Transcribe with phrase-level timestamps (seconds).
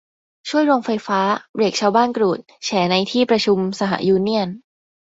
[0.49, 1.19] ช่วยโรงไฟฟ้า
[1.55, 4.49] เบรคชาวบ้านกรูด แฉในที่ประชุมสหยูเนี่ยน